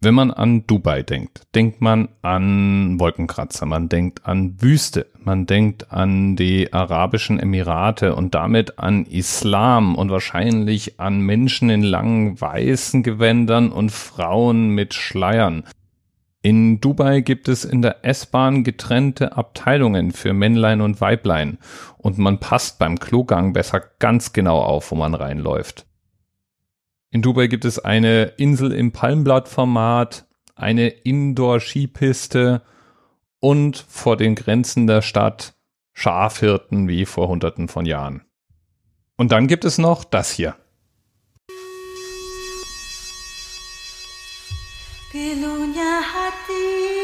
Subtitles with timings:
[0.00, 5.90] Wenn man an Dubai denkt, denkt man an Wolkenkratzer, man denkt an Wüste, man denkt
[5.90, 13.02] an die Arabischen Emirate und damit an Islam und wahrscheinlich an Menschen in langen weißen
[13.02, 15.64] Gewändern und Frauen mit Schleiern.
[16.42, 21.58] In Dubai gibt es in der S-Bahn getrennte Abteilungen für Männlein und Weiblein
[21.96, 25.86] und man passt beim Klogang besser ganz genau auf, wo man reinläuft.
[27.10, 32.62] In Dubai gibt es eine Insel im Palmblattformat, eine Indoor-Skipiste
[33.40, 35.54] und vor den Grenzen der Stadt
[35.94, 38.22] Schafhirten wie vor hunderten von Jahren.
[39.16, 40.54] Und dann gibt es noch das hier.
[45.10, 46.97] Pilunya hati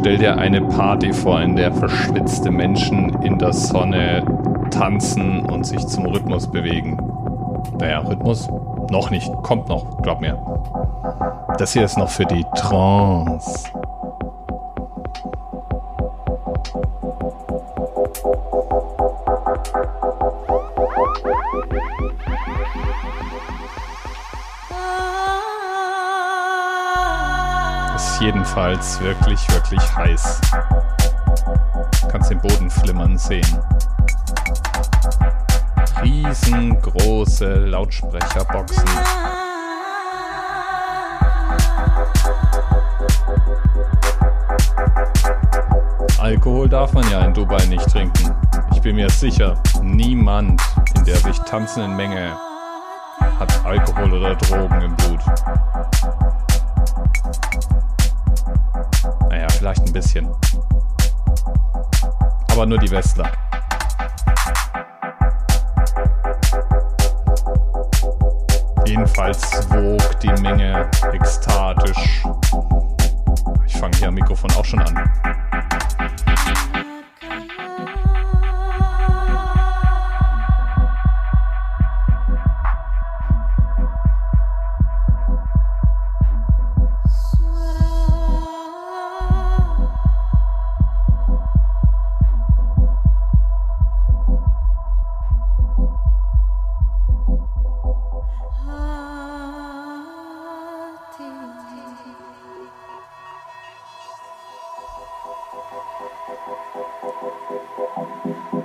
[0.00, 4.24] Stell dir eine Party vor, in der verschwitzte Menschen in der Sonne
[4.70, 6.96] tanzen und sich zum Rhythmus bewegen.
[7.78, 8.48] Naja, Rhythmus?
[8.90, 10.38] Noch nicht, kommt noch, glaub mir.
[11.58, 13.68] Das hier ist noch für die Trance.
[28.20, 30.40] Jedenfalls wirklich, wirklich heiß.
[32.02, 33.58] Du kannst den Boden flimmern sehen.
[36.02, 38.84] Riesengroße Lautsprecherboxen.
[46.18, 48.34] Alkohol darf man ja in Dubai nicht trinken.
[48.72, 50.60] Ich bin mir sicher, niemand
[50.94, 52.36] in der sich tanzenden Menge
[53.38, 55.20] hat Alkohol oder Drogen im Blut.
[60.00, 60.26] Bisschen.
[62.52, 63.30] Aber nur die Westler.
[68.86, 72.24] Jedenfalls wog die Menge ekstatisch.
[73.66, 75.10] Ich fange hier am Mikrofon auch schon an.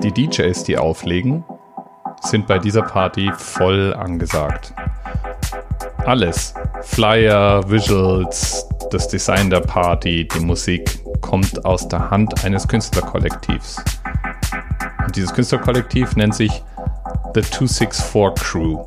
[0.00, 1.44] Die DJs, die auflegen,
[2.20, 4.72] sind bei dieser Party voll angesagt.
[6.06, 6.54] Alles.
[6.82, 13.82] Flyer, Visuals, das Design der Party, die Musik kommt aus der Hand eines Künstlerkollektivs.
[15.04, 16.62] Und dieses Künstlerkollektiv nennt sich
[17.34, 18.84] The 264 Crew.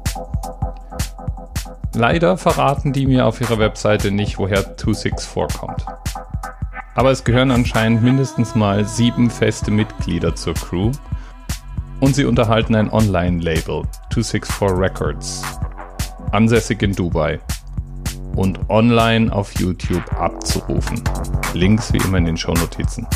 [1.93, 5.85] Leider verraten die mir auf ihrer Webseite nicht, woher 264 kommt.
[6.95, 10.91] Aber es gehören anscheinend mindestens mal sieben feste Mitglieder zur Crew
[12.01, 15.43] und sie unterhalten ein Online-Label, 264 Records,
[16.31, 17.39] ansässig in Dubai
[18.35, 21.01] und online auf YouTube abzurufen.
[21.53, 23.07] Links wie immer in den Shownotizen.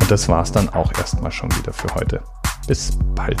[0.00, 2.22] Und das war's dann auch erstmal schon wieder für heute.
[2.66, 3.40] Bis bald.